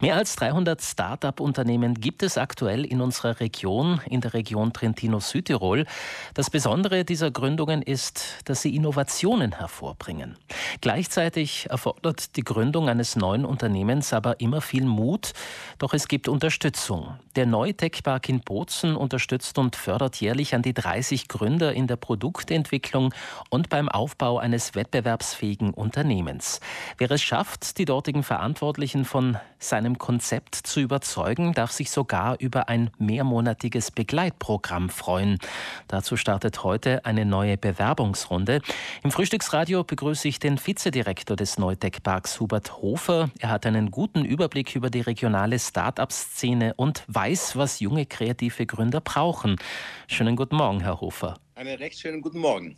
[0.00, 5.86] Mehr als 300 Start-up-Unternehmen gibt es aktuell in unserer Region, in der Region Trentino-Südtirol.
[6.34, 10.36] Das Besondere dieser Gründungen ist, dass sie Innovationen hervorbringen.
[10.80, 15.32] Gleichzeitig erfordert die Gründung eines neuen Unternehmens aber immer viel Mut,
[15.78, 17.18] doch es gibt Unterstützung.
[17.34, 21.96] Der Neutech Park in Bozen unterstützt und fördert jährlich an die 30 Gründer in der
[21.96, 23.12] Produktentwicklung
[23.50, 26.60] und beim Aufbau eines wettbewerbsfähigen Unternehmens.
[26.98, 32.68] Wer es schafft, die dortigen Verantwortlichen von seinem Konzept zu überzeugen, darf sich sogar über
[32.68, 35.38] ein mehrmonatiges Begleitprogramm freuen.
[35.86, 38.60] Dazu startet heute eine neue Bewerbungsrunde.
[39.02, 43.30] Im Frühstücksradio begrüße ich den Vizedirektor des Neutech Parks, Hubert Hofer.
[43.38, 49.00] Er hat einen guten Überblick über die regionale Start-up-Szene und weiß, was junge kreative Gründer
[49.00, 49.56] brauchen.
[50.08, 51.36] Schönen guten Morgen, Herr Hofer.
[51.58, 52.76] Einen recht schönen guten Morgen.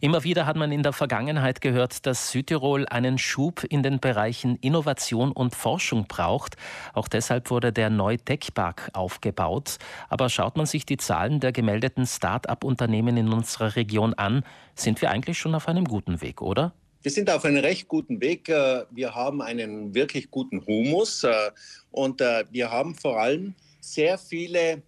[0.00, 4.56] Immer wieder hat man in der Vergangenheit gehört, dass Südtirol einen Schub in den Bereichen
[4.62, 6.56] Innovation und Forschung braucht.
[6.94, 9.76] Auch deshalb wurde der Neu-Tech-Park aufgebaut.
[10.08, 14.42] Aber schaut man sich die Zahlen der gemeldeten Start-up-Unternehmen in unserer Region an,
[14.74, 16.72] sind wir eigentlich schon auf einem guten Weg, oder?
[17.02, 18.48] Wir sind auf einem recht guten Weg.
[18.48, 21.50] Äh, wir haben einen wirklich guten Humus äh,
[21.90, 24.80] und äh, wir haben vor allem sehr viele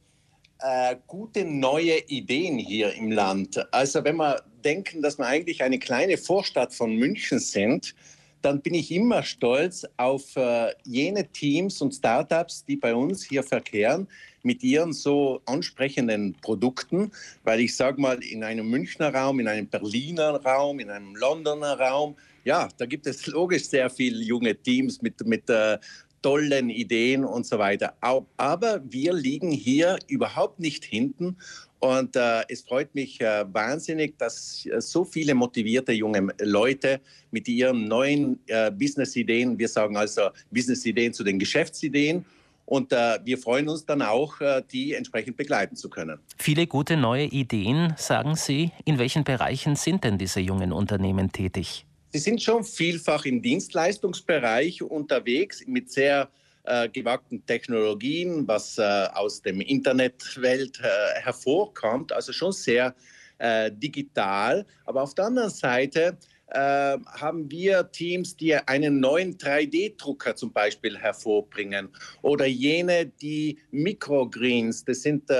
[0.61, 3.67] äh, gute neue Ideen hier im Land.
[3.73, 7.95] Also wenn wir denken, dass wir eigentlich eine kleine Vorstadt von München sind,
[8.43, 13.43] dann bin ich immer stolz auf äh, jene Teams und Startups, die bei uns hier
[13.43, 14.07] verkehren
[14.43, 17.11] mit ihren so ansprechenden Produkten,
[17.43, 21.79] weil ich sage mal, in einem Münchner Raum, in einem Berliner Raum, in einem Londoner
[21.79, 25.79] Raum, ja, da gibt es logisch sehr viele junge Teams mit, mit äh,
[26.27, 27.95] tollen Ideen und so weiter.
[28.01, 31.37] Aber wir liegen hier überhaupt nicht hinten.
[31.79, 37.47] Und äh, es freut mich äh, wahnsinnig, dass äh, so viele motivierte junge Leute mit
[37.47, 42.25] ihren neuen äh, Business-Ideen, wir sagen also Business-Ideen zu den Geschäftsideen,
[42.65, 46.19] und äh, wir freuen uns dann auch, äh, die entsprechend begleiten zu können.
[46.37, 48.73] Viele gute neue Ideen, sagen Sie.
[48.85, 51.87] In welchen Bereichen sind denn diese jungen Unternehmen tätig?
[52.13, 56.31] Sie sind schon vielfach im Dienstleistungsbereich unterwegs mit sehr
[56.65, 62.95] äh, gewagten Technologien, was äh, aus dem Internetwelt äh, hervorkommt, also schon sehr
[63.39, 64.67] äh, digital.
[64.85, 66.17] Aber auf der anderen Seite
[66.49, 71.89] äh, haben wir Teams, die einen neuen 3D-Drucker zum Beispiel hervorbringen
[72.23, 75.35] oder jene, die Microgreens, das sind äh,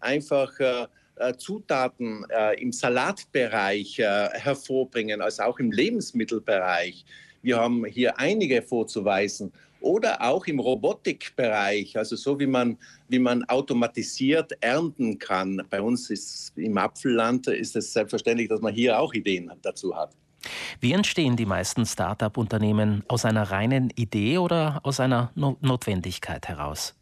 [0.00, 0.58] einfach
[1.36, 7.04] Zutaten äh, im Salatbereich äh, hervorbringen, als auch im Lebensmittelbereich.
[7.42, 9.52] Wir haben hier einige vorzuweisen.
[9.80, 12.76] Oder auch im Robotikbereich, also so wie man,
[13.08, 15.62] wie man automatisiert ernten kann.
[15.70, 20.10] Bei uns ist im Apfelland ist es selbstverständlich, dass man hier auch Ideen dazu hat.
[20.80, 23.04] Wie entstehen die meisten Start-up-Unternehmen?
[23.08, 26.94] Aus einer reinen Idee oder aus einer no Notwendigkeit heraus?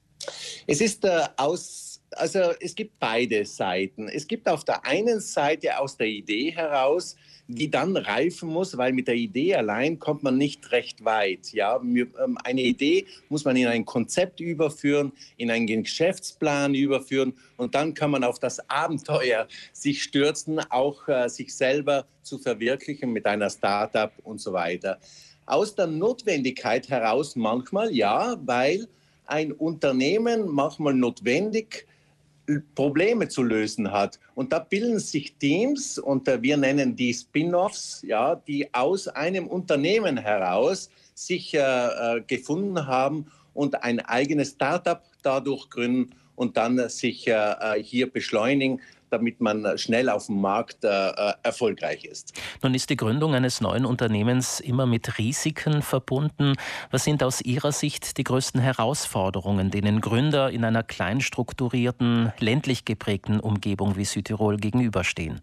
[0.67, 1.86] Es ist äh, aus
[2.17, 4.09] also es gibt beide Seiten.
[4.09, 7.17] Es gibt auf der einen Seite aus der Idee heraus,
[7.49, 11.53] die dann reifen muss, weil mit der Idee allein kommt man nicht recht weit.
[11.53, 17.75] Ja, ähm, eine Idee muss man in ein Konzept überführen, in einen Geschäftsplan überführen und
[17.75, 23.27] dann kann man auf das Abenteuer sich stürzen, auch äh, sich selber zu verwirklichen mit
[23.27, 24.99] einer Startup und so weiter.
[25.47, 28.89] Aus der Notwendigkeit heraus manchmal ja, weil
[29.27, 31.87] ein Unternehmen manchmal notwendig
[32.75, 34.19] Probleme zu lösen hat.
[34.35, 39.47] Und da bilden sich Teams und äh, wir nennen die Spin-offs, ja, die aus einem
[39.47, 46.89] Unternehmen heraus sich äh, äh gefunden haben und ein eigenes Startup dadurch gründen und dann
[46.89, 48.81] sich äh, hier beschleunigen
[49.11, 52.33] damit man schnell auf dem Markt äh, äh, erfolgreich ist.
[52.63, 56.55] Nun ist die Gründung eines neuen Unternehmens immer mit Risiken verbunden.
[56.91, 63.41] Was sind aus Ihrer Sicht die größten Herausforderungen, denen Gründer in einer kleinstrukturierten, ländlich geprägten
[63.41, 65.41] Umgebung wie Südtirol gegenüberstehen?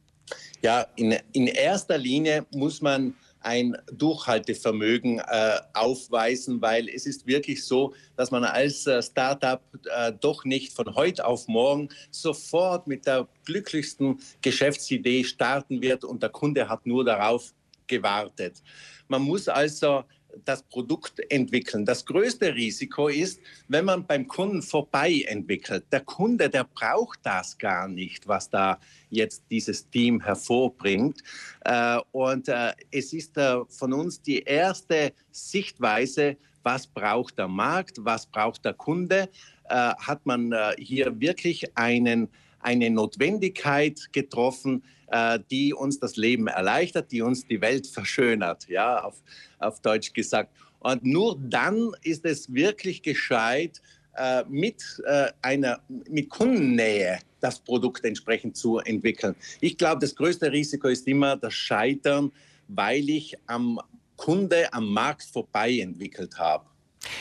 [0.62, 3.14] Ja, in, in erster Linie muss man
[3.44, 9.62] ein Durchhaltevermögen äh, aufweisen, weil es ist wirklich so, dass man als äh, Startup
[9.96, 16.24] äh, doch nicht von heute auf morgen sofort mit der glücklichsten Geschäftsidee starten wird und
[16.24, 17.54] der Kunde hat nur darauf
[17.88, 18.62] gewartet.
[19.08, 20.04] Man muss also
[20.46, 21.86] das Produkt entwickeln.
[21.86, 25.86] Das größte Risiko ist, wenn man beim Kunden vorbei entwickelt.
[25.92, 31.22] Der Kunde, der braucht das gar nicht, was da jetzt dieses Team hervorbringt.
[31.66, 37.98] Äh, und äh, es ist äh, von uns die erste Sichtweise, was braucht der Markt,
[38.00, 39.30] was braucht der Kunde.
[39.70, 42.30] Hat man hier wirklich einen,
[42.64, 49.04] eine Notwendigkeit getroffen, äh, die uns das Leben erleichtert, die uns die Welt verschönert, ja,
[49.04, 49.22] auf,
[49.60, 50.52] auf Deutsch gesagt.
[50.80, 53.82] Und nur dann ist es wirklich gescheit,
[54.16, 59.36] äh, mit äh, einer mit Kundennähe das Produkt entsprechend zu entwickeln.
[59.60, 62.32] Ich glaube, das größte Risiko ist immer das Scheitern,
[62.68, 63.80] weil ich am
[64.16, 66.66] Kunde am Markt vorbei entwickelt habe.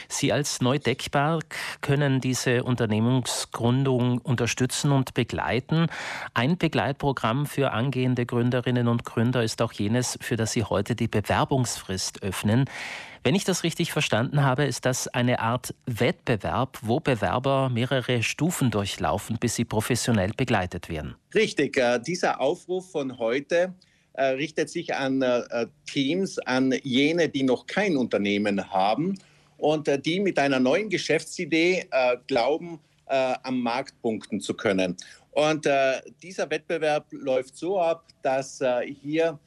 [0.08, 1.44] Sie als Neudeckberg
[1.80, 5.86] können diese Unternehmensgründung unterstützen und begleiten.
[6.34, 11.08] Ein Begleitprogramm für angehende Gründerinnen und Gründer ist auch jenes, für das Sie heute die
[11.08, 12.66] Bewerbungsfrist öffnen.
[13.24, 18.72] Wenn ich das richtig verstanden habe, ist das eine Art Wettbewerb, wo Bewerber mehrere Stufen
[18.72, 21.14] durchlaufen, bis sie professionell begleitet werden.
[21.32, 23.74] Richtig, äh, dieser Aufruf von heute
[24.14, 29.16] äh, richtet sich an äh, Teams, an jene, die noch kein Unternehmen haben
[29.62, 34.96] und äh, die mit einer neuen Geschäftsidee äh, glauben, äh, am Markt punkten zu können.
[35.30, 35.68] Und
[36.22, 38.62] dieser Wettbewerb läuft so ab, dass
[39.02, 39.38] hier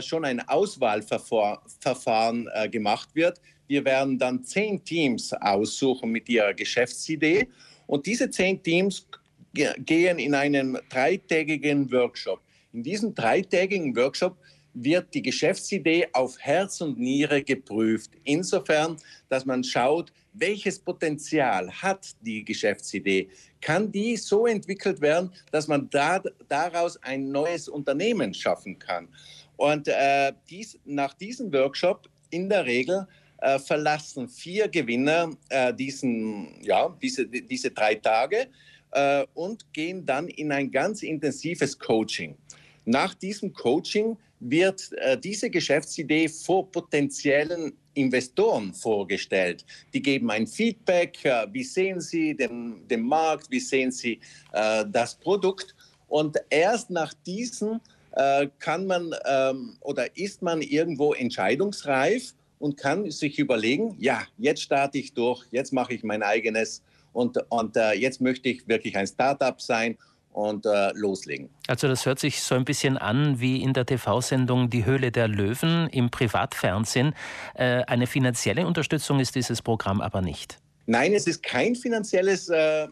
[0.00, 3.40] schon ein Auswahlverfahren gemacht wird.
[3.66, 7.48] Wir werden dann zehn Teams aussuchen mit ihrer Geschäftsidee.
[7.88, 9.08] Und diese zehn Teams
[9.52, 12.40] gehen in einen dreitägigen Workshop.
[12.72, 14.36] In diesem dreitägigen Workshop
[14.74, 18.10] wird die Geschäftsidee auf Herz und Niere geprüft.
[18.24, 18.96] Insofern,
[19.28, 23.28] dass man schaut, welches Potenzial hat die Geschäftsidee?
[23.60, 29.08] Kann die so entwickelt werden, dass man da, daraus ein neues Unternehmen schaffen kann?
[29.56, 33.06] Und äh, dies, nach diesem Workshop in der Regel
[33.38, 38.48] äh, verlassen vier Gewinner äh, diesen, ja, diese, diese drei Tage
[38.90, 42.36] äh, und gehen dann in ein ganz intensives Coaching.
[42.84, 44.16] Nach diesem Coaching
[44.50, 49.64] wird äh, diese Geschäftsidee vor potenziellen Investoren vorgestellt.
[49.92, 54.20] Die geben ein Feedback, äh, wie sehen sie den, den Markt, wie sehen sie
[54.52, 55.74] äh, das Produkt.
[56.08, 57.80] Und erst nach diesen
[58.12, 64.62] äh, kann man ähm, oder ist man irgendwo entscheidungsreif und kann sich überlegen, ja, jetzt
[64.62, 66.82] starte ich durch, jetzt mache ich mein eigenes
[67.12, 69.96] und, und äh, jetzt möchte ich wirklich ein Startup sein
[70.34, 71.48] und äh, loslegen.
[71.68, 75.28] Also das hört sich so ein bisschen an wie in der TV-Sendung Die Höhle der
[75.28, 77.14] Löwen im Privatfernsehen.
[77.54, 80.58] Äh, eine finanzielle Unterstützung ist dieses Programm aber nicht.
[80.86, 82.88] Nein, es ist kein finanzielles, äh, äh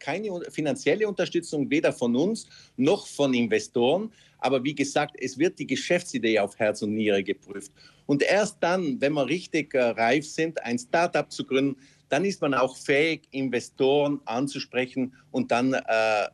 [0.00, 4.12] keine finanzielle Unterstützung weder von uns noch von Investoren.
[4.38, 7.72] Aber wie gesagt, es wird die Geschäftsidee auf Herz und Niere geprüft.
[8.06, 11.76] Und erst dann, wenn wir richtig äh, reif sind, ein Startup zu gründen,
[12.08, 15.82] dann ist man auch fähig, Investoren anzusprechen und dann äh,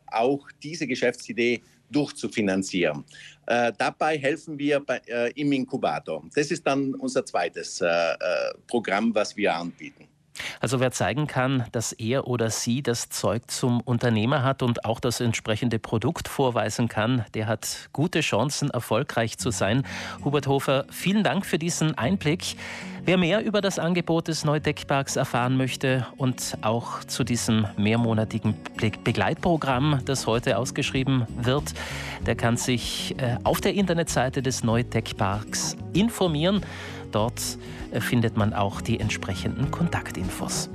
[0.06, 3.04] auch diese Geschäftsidee durchzufinanzieren.
[3.46, 6.24] Äh, dabei helfen wir bei, äh, im Inkubator.
[6.34, 8.16] Das ist dann unser zweites äh, äh,
[8.66, 10.08] Programm, was wir anbieten.
[10.60, 15.00] Also wer zeigen kann, dass er oder sie das Zeug zum Unternehmer hat und auch
[15.00, 19.84] das entsprechende Produkt vorweisen kann, der hat gute Chancen, erfolgreich zu sein.
[20.24, 22.56] Hubert Hofer, vielen Dank für diesen Einblick.
[23.04, 28.54] Wer mehr über das Angebot des Neudeckparks erfahren möchte und auch zu diesem mehrmonatigen
[29.02, 31.74] Begleitprogramm, das heute ausgeschrieben wird,
[32.24, 36.64] der kann sich äh, auf der Internetseite des Neudeckparks informieren.
[37.12, 37.58] Dort
[37.92, 40.68] äh, findet man auch die entsprechenden Kontaktinfos.